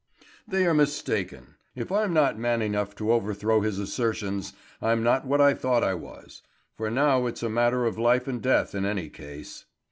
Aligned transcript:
"They 0.47 0.65
are 0.65 0.73
mistaken. 0.73 1.57
If 1.75 1.91
I'm 1.91 2.11
not 2.11 2.35
man 2.35 2.63
enough 2.63 2.95
to 2.95 3.11
overthrow 3.13 3.61
his 3.61 3.77
assertions, 3.77 4.53
I'm 4.81 5.03
not 5.03 5.27
what 5.27 5.39
I 5.41 5.53
thought 5.53 5.83
I 5.83 5.93
was; 5.93 6.41
for 6.73 6.89
now 6.89 7.27
it's 7.27 7.43
a 7.43 7.49
matter 7.49 7.85
of 7.85 7.99
life 7.99 8.27
and 8.27 8.41
death 8.41 8.73
in 8.73 8.83
any 8.83 9.09
case." 9.09 9.65